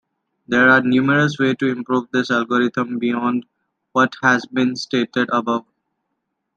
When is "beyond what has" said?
2.97-4.47